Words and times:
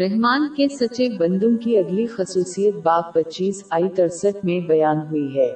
رحمان 0.00 0.54
کے 0.54 0.68
سچے 0.68 1.08
بندوں 1.08 1.56
کی 1.56 1.78
اگلی 1.78 2.06
خصوصیت 2.06 2.74
باپ 2.74 3.14
پچیس 3.14 3.64
آئی 3.70 3.88
ترسٹھ 3.96 4.44
میں 4.44 4.60
بیان 4.60 4.96
ہوئی 4.96 5.38
ہے۔ 5.38 5.48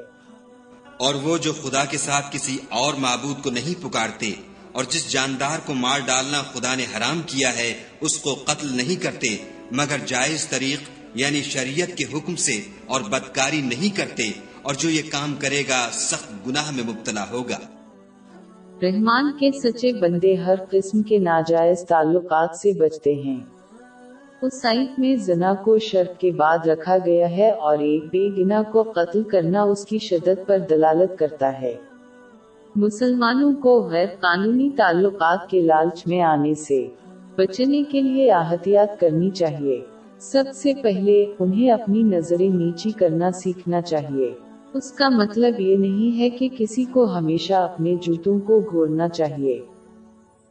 اور 0.97 1.15
وہ 1.15 1.39
جو 1.39 1.53
خدا 1.53 1.85
کے 1.85 1.99
ساتھ 1.99 2.27
کسی 2.31 2.59
اور 2.69 2.95
معبود 2.95 3.43
کو 3.43 3.51
نہیں 3.51 3.83
پکارتے 3.83 4.33
اور 4.73 4.85
جس 4.85 5.13
جاندار 5.13 5.59
کو 5.67 5.75
مار 5.75 5.99
ڈالنا 6.07 6.43
خدا 6.43 6.75
نے 6.75 6.83
حرام 6.83 7.21
کیا 7.27 7.57
ہے 7.57 7.75
اس 8.01 8.19
کو 8.19 8.35
قتل 8.35 8.77
نہیں 8.77 9.03
کرتے 9.03 9.37
مگر 9.73 9.97
جائز 10.07 10.49
طریق 10.49 10.89
یعنی 11.15 11.43
شریعت 11.43 11.99
کے 11.99 12.05
حکم 12.05 12.37
سے 12.37 12.61
اور 12.87 13.01
بدکاری 13.01 13.61
نہیں 13.61 13.97
کرتے 13.97 14.31
اور 14.63 14.75
جو 14.75 14.91
یہ 14.91 15.03
کام 15.11 15.35
کرے 15.39 15.63
گا 15.69 15.89
سخت 15.93 16.47
گناہ 16.47 16.71
میں 16.71 16.85
مبتلا 16.85 17.25
ہوگا۔ 17.31 17.59
رحمان 18.83 19.33
کے 19.33 19.51
سچے 19.53 19.93
بندے 19.93 20.35
ہر 20.35 20.55
قسم 20.71 21.03
کے 21.03 21.19
ناجائز 21.19 21.85
تعلقات 21.89 22.57
سے 22.57 22.73
بچتے 22.73 23.15
ہیں۔ 23.15 23.41
اس 24.45 24.63
سائٹ 24.63 24.99
میں 24.99 25.17
زنا 25.17 25.55
کو 25.55 25.79
شرط 25.79 26.21
کے 26.21 26.31
بعد 26.31 26.67
رکھا 26.67 26.97
گیا 27.07 27.31
ہے 27.31 27.51
اور 27.51 27.79
ایک 27.79 28.05
بے 28.05 28.29
گنا 28.39 28.63
کو 28.73 28.83
قتل 28.83 29.23
کرنا 29.23 29.63
اس 29.63 29.85
کی 29.85 29.99
شدت 29.99 30.47
پر 30.47 30.59
دلالت 30.59 31.19
کرتا 31.19 31.61
ہے۔ 31.63 31.75
مسلمانوں 32.77 33.53
کو 33.63 33.89
غیر 33.91 34.07
قانونی 34.21 34.71
تعلقات 34.77 35.51
کے 35.51 35.61
لالچ 35.61 36.07
میں 36.07 36.21
آنے 36.21 36.55
سے 36.55 36.87
بچنے 37.37 37.83
کے 37.83 38.03
لیے 38.03 38.33
احتیاط 38.33 39.01
کرنی 39.01 39.31
چاہیے۔ 39.31 39.81
سب 40.19 40.45
سے 40.55 40.73
پہلے 40.83 41.25
انہیں 41.39 41.71
اپنی 41.71 42.03
نظریں 42.03 42.49
نیچی 42.49 42.91
کرنا 42.91 43.31
سیکھنا 43.31 43.83
چاہیے۔ 43.83 44.33
اس 44.75 44.93
کا 44.93 45.09
مطلب 45.09 45.61
یہ 45.61 45.77
نہیں 45.77 46.19
ہے 46.19 46.31
کہ 46.31 46.49
کسی 46.59 46.85
کو 46.85 47.05
ہمیشہ 47.05 47.55
اپنے 47.55 47.95
جوتوں 48.03 48.39
کو 48.39 48.61
گھورنا 48.61 49.09
چاہیے۔ 49.09 49.61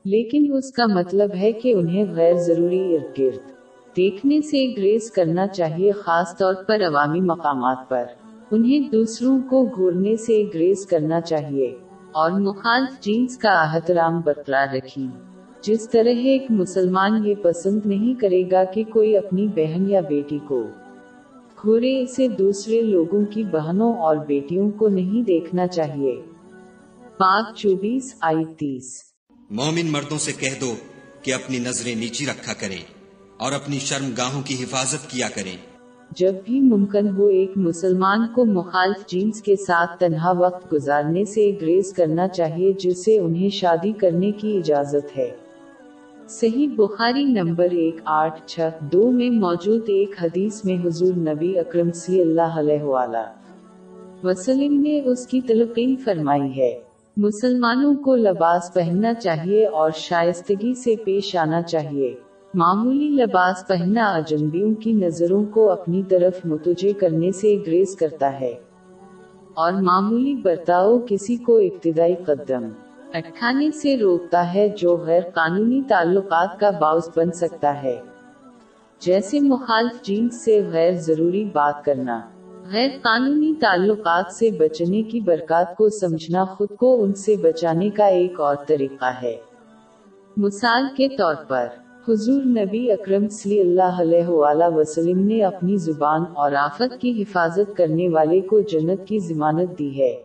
لیکن 0.05 0.53
اس 0.53 0.71
کا 0.71 0.85
مطلب 0.85 1.30
ہے 1.35 1.52
کہ 1.52 1.73
انہیں 1.73 2.05
غیر 2.09 2.33
ضروری 2.33 2.95
ارد 2.95 3.19
گرد 3.19 3.53
دیکھنے 3.97 4.41
سے 4.41 4.73
گریز 4.77 5.11
کرنا 5.11 5.47
چاہیے 5.47 5.91
خاص 5.91 6.38
طور 6.38 6.53
پر 6.67 6.81
عوامی 6.81 7.22
مقامات 7.22 7.89
پر۔ 7.89 8.03
انہیں 8.52 8.89
دوسروں 8.91 9.39
کو 9.50 9.66
گھورنے 9.75 10.16
سے 10.16 10.44
گریز 10.53 10.85
کرنا 10.85 11.22
چاہیے۔ 11.22 11.77
اور 12.11 12.31
مخالف 12.31 13.02
جینز 13.02 13.38
کا 13.38 13.50
احترام 13.52 14.22
برقرار 14.22 14.67
رکھیں۔ 14.73 15.08
جس 15.61 15.89
طرح 15.89 16.09
ایک 16.09 16.41
مسلمان 16.50 17.25
یہ 17.25 17.35
پسند 17.41 17.80
نہیں 17.85 18.13
کرے 18.13 18.44
گا 18.52 18.63
کہ 18.63 18.83
کوئی 18.83 19.17
اپنی 19.17 19.47
بہن 19.47 19.89
یا 19.89 20.00
بیٹی 20.00 20.39
کو 20.47 20.63
گھورے، 21.61 22.02
اسے 22.02 22.28
دوسرے 22.28 22.81
لوگوں 22.81 23.25
کی 23.25 23.44
بہنوں 23.44 23.94
اور 23.94 24.16
بیٹیوں 24.16 24.72
کو 24.72 24.88
نہیں 24.88 25.25
دیکھنا 25.25 25.67
چاہیے۔ 25.67 26.22
پاک 27.17 27.55
چوبیس 27.55 28.16
آئی 28.22 28.45
تیس۔ 28.45 29.02
مومن 29.50 29.91
مردوں 29.91 30.17
سے 30.17 30.31
کہہ 30.31 30.61
دو 30.61 30.75
کہ 31.22 31.33
اپنی 31.33 31.59
نظریں 31.59 31.95
نیچی 31.95 32.25
رکھا 32.25 32.53
کریں۔ 32.53 33.03
اور 33.38 33.52
اپنی 33.52 33.80
شرم 33.80 34.09
گاہوں 34.17 34.42
کی 34.42 34.64
حفاظت 34.64 35.12
کیا 35.12 35.28
کریں۔ 35.36 35.73
جب 36.17 36.34
بھی 36.45 36.62
ممکن 36.62 37.09
ہو 37.17 37.26
ایک 37.26 37.52
مسلمان 37.56 38.28
کو 38.36 38.45
مخالف 38.45 39.08
جینس 39.08 39.42
کے 39.42 39.56
ساتھ 39.56 40.00
تنہا 40.00 40.31
وقت 40.31 40.73
گزارنے 40.73 41.25
سے 41.25 41.52
گریز 41.62 41.94
کرنا 41.94 42.28
چاہیے، 42.28 42.73
جس 42.73 43.06
سے 43.06 43.20
انہیں 43.20 43.50
شادی 43.50 43.92
کرنے 43.92 44.31
کی 44.31 44.58
اجازت 44.58 45.17
ہے۔ 45.17 45.31
صحیح 46.30 46.67
بخاری 46.75 47.23
نمبر 47.23 47.67
ایک 47.72 47.95
آٹھ 48.06 48.42
چھ 48.45 48.59
دو 48.80 49.12
میں 49.12 49.30
موجود 49.30 49.81
ایک 49.88 50.16
حدیث 50.22 50.66
میں 50.66 50.78
حضور 50.86 51.14
نبی 51.14 51.59
اکرم 51.59 51.92
سی 51.92 52.22
اللہ 52.22 52.59
علیہ 52.59 52.84
وآلہ 52.84 53.34
وسلم 54.23 54.81
نے 54.81 55.02
اس 55.02 55.28
کی 55.28 55.42
تلقین 55.42 55.95
فرمائی 55.95 56.58
ہے۔ 56.58 56.80
مسلمانوں 57.18 57.95
کو 57.95 58.16
لباس 58.16 58.73
پہننا 58.73 59.14
چاہیے 59.14 59.66
اور 59.66 59.92
شائستگی 59.95 60.73
سے 60.73 60.95
پیش 60.95 61.36
آنا 61.36 61.62
چاہیے۔ 61.62 62.16
معمولی 62.54 63.09
لباس 63.09 63.68
پہنا 63.68 64.14
اجنبیوں 64.14 64.76
کی 64.76 64.94
نظروں 64.94 65.44
کو 65.46 65.72
اپنی 65.72 66.03
طرف 66.03 66.46
متوجہ 66.46 67.00
کرنے 67.00 67.31
سے 67.31 67.56
گریز 67.68 67.96
کرتا 67.96 68.40
ہے۔ 68.40 68.53
اور 69.53 69.72
معمولی 69.72 70.36
برتاؤ 70.36 71.00
کسی 71.09 71.36
کو 71.36 71.58
ابتدائی 71.58 72.16
قدم 72.16 72.69
اٹھانے 73.13 73.72
سے 73.72 73.97
روکتا 73.97 74.53
ہے 74.53 74.69
جو 74.69 74.97
غیر 74.97 75.22
قانونی 75.34 75.81
تعلقات 75.88 76.59
کا 76.59 76.69
باعث 76.69 77.09
بن 77.16 77.31
سکتا 77.31 77.84
ہے۔ 77.84 78.02
جیسے 79.00 79.40
مخالف 79.40 80.02
جنس 80.02 80.46
سے 80.46 80.62
غیر 80.72 80.92
ضروری 80.92 81.46
بات 81.46 81.86
کرنا۔ 81.86 82.22
غیر 82.72 82.90
قانونی 83.02 83.53
تعلقات 83.62 84.34
سے 84.34 84.52
بچنے 84.52 85.03
کی 85.03 85.19
برکات 85.19 85.78
کو 85.78 85.90
سمجھنا 85.90 86.46
خود 86.46 86.69
کو 86.78 87.03
ان 87.03 87.13
سے 87.13 87.36
بچانے 87.36 87.90
کا 87.90 88.06
ایک 88.06 88.40
اور 88.40 88.56
طریقہ 88.68 89.12
ہے۔ 89.24 89.36
مثال 90.38 90.86
کے 90.97 91.08
طور 91.18 91.36
پر 91.47 91.68
حضور 92.09 92.41
نبی 92.46 92.91
اکرم 92.91 93.28
صلی 93.28 93.59
اللہ 93.59 94.02
علیہ 94.02 94.28
وآلہ 94.28 94.75
وسلم 94.75 95.19
نے 95.19 95.44
اپنی 95.44 95.75
زبان 95.75 96.24
اور 96.34 96.52
آفت 96.52 97.02
کی 97.02 97.22
حفاظت 97.22 97.78
کرنے 97.78 98.09
والے 98.09 98.41
کو 98.41 98.62
جنت 98.62 99.08
کی 99.08 99.19
ضمانت 99.19 99.80
دی 99.80 99.97
ہے۔ 99.97 100.16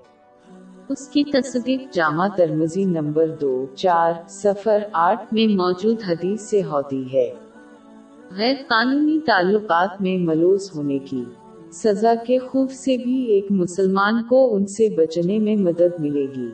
اس 0.89 1.09
کی 1.09 1.25
تصدیق 1.25 1.83
جامع 1.93 2.29
ترمزی 2.37 2.85
نمبر 2.85 3.27
دو، 3.41 3.67
چار 3.75 4.13
سفر 4.29 4.79
آٹھ 4.93 5.35
میں 5.35 5.47
موجود 5.57 5.97
حدیث 6.09 6.41
سے 6.41 6.63
ہوتی 6.63 7.13
ہے۔ 7.13 7.35
غیر 8.37 8.55
قانونی 8.69 9.19
تعلقات 9.27 10.03
میں 10.03 10.19
ملوث 10.19 10.77
ہونے 10.77 10.99
کی 10.99 11.25
سزا 11.73 12.15
کے 12.27 12.39
خوف 12.39 12.73
سے 12.73 12.97
بھی 12.97 13.25
ایک 13.25 13.47
مسلمان 13.51 14.23
کو 14.23 14.55
ان 14.55 14.67
سے 14.67 14.89
بچنے 14.97 15.39
میں 15.39 15.57
مدد 15.57 16.01
ملے 16.01 16.27
گی۔ 16.37 16.49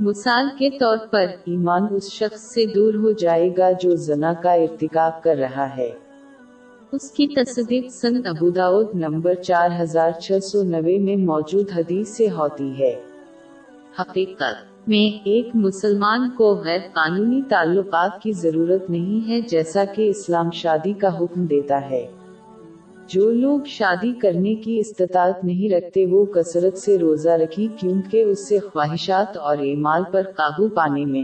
مثال 0.00 0.48
کے 0.58 0.70
طور 0.70 0.96
پر، 1.10 1.26
ایمان 1.44 1.82
اس 1.90 2.12
شخص 2.12 2.40
سے 2.40 2.66
دور 2.66 2.94
ہو 2.94 3.10
جائے 3.10 3.50
گا 3.58 3.70
جو 3.80 3.96
زنا 3.96 4.32
کا 4.32 4.52
ارتکاب 4.52 5.22
کر 5.22 5.36
رہا 5.36 5.76
ہے۔ 5.76 5.90
اس 6.92 7.10
کی 7.10 7.26
تصدیق 7.26 7.90
سن 7.90 8.26
ابوداود 8.26 8.94
نمبر 8.94 9.34
چار 9.34 9.70
ہزار 9.80 10.10
چھ 10.10 10.32
سو 10.42 10.62
نوے 10.62 10.98
میں 10.98 11.16
موجود 11.16 11.70
حدیث 11.76 12.08
سے 12.08 12.30
ہوتی 12.30 12.78
ہے۔ 12.78 13.02
حقیقت 14.00 14.88
میں 14.88 15.18
ایک 15.24 15.48
مسلمان 15.54 16.30
کو 16.30 16.54
غیر 16.54 16.80
قانونی 16.92 17.42
تعلقات 17.48 18.22
کی 18.22 18.32
ضرورت 18.32 18.90
نہیں 18.90 19.28
ہے 19.28 19.40
جیسا 19.40 19.84
کہ 19.84 20.08
اسلام 20.08 20.50
شادی 20.50 20.92
کا 20.92 21.18
حکم 21.18 21.46
دیتا 21.46 21.90
ہے۔ 21.90 22.06
جو 23.08 23.30
لوگ 23.30 23.60
شادی 23.66 24.12
کرنے 24.12 24.54
کی 24.54 24.78
استطاعت 24.78 25.44
نہیں 25.44 25.72
رکھتے 25.72 26.06
وہ 26.06 26.24
کثرت 26.24 26.78
سے 26.78 26.98
روزہ 26.98 27.28
رکھی 27.28 27.68
کیونکہ 27.76 28.22
اس 28.22 28.48
سے 28.48 28.58
خواہشات 28.58 29.36
اور 29.36 29.56
اعمال 29.58 30.02
پر 30.10 30.22
قابو 30.36 30.68
پانے 30.68 31.04
میں 31.04 31.22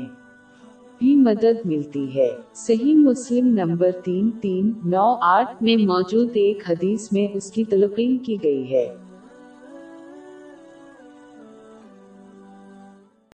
بھی 0.98 1.16
مدد 1.16 1.66
ملتی 1.66 2.14
ہے۔ 2.14 2.28
صحیح 2.54 2.94
مسلم 2.94 3.46
نمبر 3.46 3.90
تین 4.04 4.30
تین 4.30 4.72
نو 4.84 5.16
آٹھ 5.20 5.62
میں 5.62 5.76
موجود 5.76 6.30
ایک 6.34 6.70
حدیث 6.70 7.12
میں 7.12 7.26
اس 7.34 7.52
کی 7.52 7.64
تلقین 7.64 8.18
کی 8.18 8.36
گئی 8.44 8.72
ہے۔ 8.72 8.94